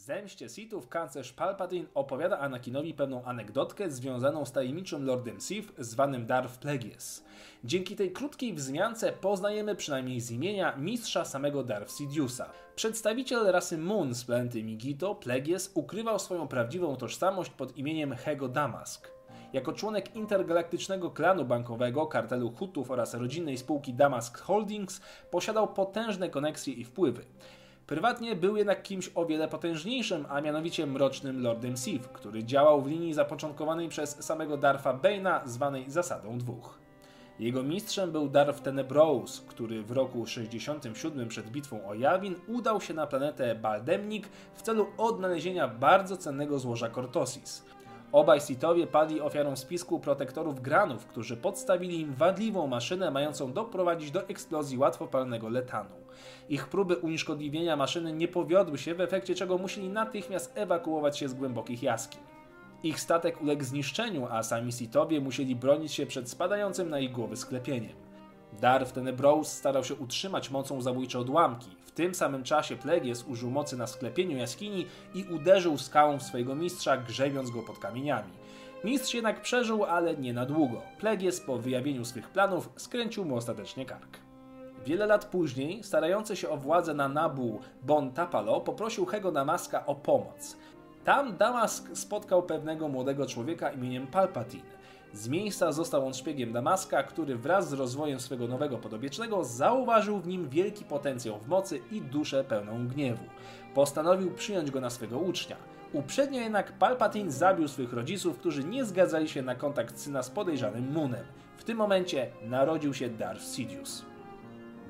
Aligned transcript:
zemście 0.00 0.48
Sithów 0.48 0.88
kanclerz 0.88 1.32
Palpatine 1.32 1.86
opowiada 1.94 2.38
Anakinowi 2.38 2.94
pewną 2.94 3.24
anegdotkę 3.24 3.90
związaną 3.90 4.44
z 4.44 4.52
tajemniczym 4.52 5.04
Lordem 5.04 5.40
Sith 5.40 5.72
zwanym 5.78 6.26
Darth 6.26 6.58
Plagueis. 6.58 7.24
Dzięki 7.64 7.96
tej 7.96 8.12
krótkiej 8.12 8.54
wzmiance 8.54 9.12
poznajemy 9.12 9.76
przynajmniej 9.76 10.20
z 10.20 10.30
imienia 10.30 10.76
mistrza 10.76 11.24
samego 11.24 11.62
Darth 11.64 11.92
Sidiousa. 11.92 12.50
Przedstawiciel 12.76 13.46
rasy 13.46 13.78
Moon 13.78 14.14
z 14.14 14.24
planety 14.24 14.62
Migito, 14.62 15.14
Plagueis, 15.14 15.70
ukrywał 15.74 16.18
swoją 16.18 16.48
prawdziwą 16.48 16.96
tożsamość 16.96 17.50
pod 17.50 17.76
imieniem 17.76 18.16
Hego 18.16 18.48
Damask. 18.48 19.10
Jako 19.52 19.72
członek 19.72 20.16
intergalaktycznego 20.16 21.10
klanu 21.10 21.44
bankowego, 21.44 22.06
kartelu 22.06 22.50
Hutów 22.50 22.90
oraz 22.90 23.14
rodzinnej 23.14 23.58
spółki 23.58 23.94
Damask 23.94 24.38
Holdings 24.38 25.00
posiadał 25.30 25.68
potężne 25.68 26.28
koneksje 26.28 26.74
i 26.74 26.84
wpływy. 26.84 27.24
Prywatnie 27.90 28.36
był 28.36 28.56
jednak 28.56 28.82
kimś 28.82 29.10
o 29.14 29.26
wiele 29.26 29.48
potężniejszym, 29.48 30.26
a 30.28 30.40
mianowicie 30.40 30.86
mrocznym 30.86 31.42
Lordem 31.42 31.76
Sith, 31.76 32.08
który 32.08 32.44
działał 32.44 32.82
w 32.82 32.86
linii 32.86 33.14
zapoczątkowanej 33.14 33.88
przez 33.88 34.24
samego 34.24 34.56
Darfa 34.56 34.94
Bane'a, 34.94 35.48
zwanej 35.48 35.90
Zasadą 35.90 36.38
Dwóch. 36.38 36.78
Jego 37.38 37.62
mistrzem 37.62 38.12
był 38.12 38.28
Darth 38.28 38.62
Tenebrous, 38.62 39.40
który 39.40 39.82
w 39.82 39.90
roku 39.90 40.26
67 40.26 41.28
przed 41.28 41.50
bitwą 41.50 41.86
o 41.86 41.94
Yavin 41.94 42.34
udał 42.46 42.80
się 42.80 42.94
na 42.94 43.06
planetę 43.06 43.54
Baldemnik 43.54 44.28
w 44.54 44.62
celu 44.62 44.86
odnalezienia 44.98 45.68
bardzo 45.68 46.16
cennego 46.16 46.58
złoża 46.58 46.90
Cortosis. 46.90 47.64
Obaj 48.12 48.40
Sithowie 48.40 48.86
padli 48.86 49.20
ofiarą 49.20 49.56
spisku 49.56 50.00
protektorów 50.00 50.60
Granów, 50.60 51.06
którzy 51.06 51.36
podstawili 51.36 52.00
im 52.00 52.14
wadliwą 52.14 52.66
maszynę 52.66 53.10
mającą 53.10 53.52
doprowadzić 53.52 54.10
do 54.10 54.28
eksplozji 54.28 54.78
łatwopalnego 54.78 55.48
letanu. 55.48 55.90
Ich 56.48 56.68
próby 56.68 56.96
unieszkodliwienia 56.96 57.76
maszyny 57.76 58.12
nie 58.12 58.28
powiodły 58.28 58.78
się, 58.78 58.94
w 58.94 59.00
efekcie 59.00 59.34
czego 59.34 59.58
musieli 59.58 59.88
natychmiast 59.88 60.52
ewakuować 60.54 61.18
się 61.18 61.28
z 61.28 61.34
głębokich 61.34 61.82
jaskiń. 61.82 62.20
Ich 62.82 63.00
statek 63.00 63.42
uległ 63.42 63.64
zniszczeniu, 63.64 64.26
a 64.30 64.42
sami 64.42 64.72
Sithowie 64.72 65.20
musieli 65.20 65.56
bronić 65.56 65.92
się 65.92 66.06
przed 66.06 66.30
spadającym 66.30 66.90
na 66.90 66.98
ich 66.98 67.12
głowy 67.12 67.36
sklepieniem. 67.36 68.09
Darth 68.60 68.92
Tenebrous 68.92 69.48
starał 69.48 69.84
się 69.84 69.94
utrzymać 69.94 70.50
mocą 70.50 70.82
zabójcze 70.82 71.18
odłamki. 71.18 71.76
W 71.86 71.90
tym 71.90 72.14
samym 72.14 72.42
czasie 72.42 72.76
Plegies 72.76 73.24
użył 73.24 73.50
mocy 73.50 73.76
na 73.76 73.86
sklepieniu 73.86 74.36
jaskini 74.36 74.86
i 75.14 75.24
uderzył 75.24 75.78
skałą 75.78 76.18
w 76.18 76.22
swojego 76.22 76.54
mistrza, 76.54 76.96
grzebiąc 76.96 77.50
go 77.50 77.62
pod 77.62 77.78
kamieniami. 77.78 78.32
Mistrz 78.84 79.14
jednak 79.14 79.42
przeżył, 79.42 79.84
ale 79.84 80.16
nie 80.16 80.32
na 80.32 80.46
długo. 80.46 80.82
Plegies 80.98 81.40
po 81.40 81.58
wyjawieniu 81.58 82.04
swych 82.04 82.28
planów 82.28 82.70
skręcił 82.76 83.24
mu 83.24 83.36
ostatecznie 83.36 83.86
kark. 83.86 84.18
Wiele 84.86 85.06
lat 85.06 85.24
później, 85.24 85.84
starający 85.84 86.36
się 86.36 86.48
o 86.48 86.56
władzę 86.56 86.94
na 86.94 87.08
Nabu 87.08 87.60
Bon 87.82 88.12
Tapalo 88.12 88.60
poprosił 88.60 89.06
Hego 89.06 89.32
Damaska 89.32 89.86
o 89.86 89.94
pomoc. 89.94 90.56
Tam 91.04 91.36
Damask 91.36 91.96
spotkał 91.96 92.42
pewnego 92.42 92.88
młodego 92.88 93.26
człowieka 93.26 93.70
imieniem 93.70 94.06
Palpatine. 94.06 94.79
Z 95.12 95.28
miejsca 95.28 95.72
został 95.72 96.06
on 96.06 96.14
szpiegiem 96.14 96.52
Damaska, 96.52 97.02
który 97.02 97.36
wraz 97.36 97.68
z 97.68 97.72
rozwojem 97.72 98.20
swego 98.20 98.48
nowego 98.48 98.78
podobiecznego 98.78 99.44
zauważył 99.44 100.20
w 100.20 100.26
nim 100.26 100.48
wielki 100.48 100.84
potencjał 100.84 101.38
w 101.38 101.48
mocy 101.48 101.80
i 101.90 102.00
duszę 102.00 102.44
pełną 102.44 102.88
gniewu. 102.88 103.24
Postanowił 103.74 104.30
przyjąć 104.30 104.70
go 104.70 104.80
na 104.80 104.90
swego 104.90 105.18
ucznia. 105.18 105.56
Uprzednio 105.92 106.40
jednak 106.40 106.72
Palpatine 106.72 107.32
zabił 107.32 107.68
swych 107.68 107.92
rodziców, 107.92 108.38
którzy 108.38 108.64
nie 108.64 108.84
zgadzali 108.84 109.28
się 109.28 109.42
na 109.42 109.54
kontakt 109.54 109.98
syna 109.98 110.22
z 110.22 110.30
podejrzanym 110.30 110.92
Moonem. 110.92 111.24
W 111.56 111.64
tym 111.64 111.76
momencie 111.76 112.30
narodził 112.42 112.94
się 112.94 113.08
Darth 113.08 113.44
Sidious. 113.44 114.09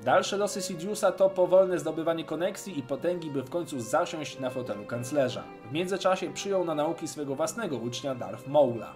Dalsze 0.03 0.37
losy 0.37 0.61
Sidiousa 0.61 1.11
to 1.11 1.29
powolne 1.29 1.79
zdobywanie 1.79 2.23
koneksji 2.23 2.79
i 2.79 2.83
potęgi, 2.83 3.31
by 3.31 3.43
w 3.43 3.49
końcu 3.49 3.79
zasiąść 3.79 4.39
na 4.39 4.49
fotelu 4.49 4.85
kanclerza. 4.85 5.43
W 5.69 5.71
międzyczasie 5.71 6.33
przyjął 6.33 6.65
na 6.65 6.75
nauki 6.75 7.07
swego 7.07 7.35
własnego 7.35 7.77
ucznia 7.77 8.15
Darth 8.15 8.47
Maula. 8.47 8.93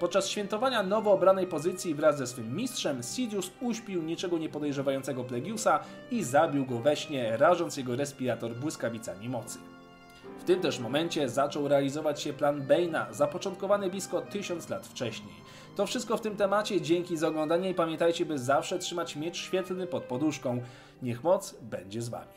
Podczas 0.00 0.28
świętowania 0.28 0.82
nowo 0.82 1.12
obranej 1.12 1.46
pozycji 1.46 1.94
wraz 1.94 2.18
ze 2.18 2.26
swym 2.26 2.56
mistrzem, 2.56 3.02
Sidious 3.02 3.50
uśpił 3.60 4.02
niczego 4.02 4.38
nie 4.38 4.48
podejrzewającego 4.48 5.24
Plegiusa 5.24 5.80
i 6.10 6.24
zabił 6.24 6.66
go 6.66 6.78
we 6.78 6.96
śnie, 6.96 7.36
rażąc 7.36 7.76
jego 7.76 7.96
respirator 7.96 8.54
błyskawicami 8.54 9.28
mocy. 9.28 9.58
W 10.38 10.44
tym 10.44 10.60
też 10.60 10.78
momencie 10.78 11.28
zaczął 11.28 11.68
realizować 11.68 12.22
się 12.22 12.32
plan 12.32 12.66
Bane'a, 12.66 13.12
zapoczątkowany 13.12 13.90
blisko 13.90 14.22
tysiąc 14.22 14.68
lat 14.68 14.86
wcześniej. 14.86 15.34
To 15.76 15.86
wszystko 15.86 16.16
w 16.16 16.20
tym 16.20 16.36
temacie. 16.36 16.80
Dzięki 16.80 17.16
za 17.16 17.28
oglądanie 17.28 17.70
i 17.70 17.74
pamiętajcie, 17.74 18.26
by 18.26 18.38
zawsze 18.38 18.78
trzymać 18.78 19.16
miecz 19.16 19.36
świetlny 19.36 19.86
pod 19.86 20.04
poduszką. 20.04 20.62
Niech 21.02 21.24
moc 21.24 21.54
będzie 21.62 22.02
z 22.02 22.08
Wami. 22.08 22.34